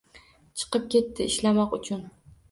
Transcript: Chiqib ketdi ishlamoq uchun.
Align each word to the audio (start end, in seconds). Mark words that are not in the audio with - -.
Chiqib 0.61 0.87
ketdi 0.95 1.27
ishlamoq 1.31 1.77
uchun. 1.79 2.01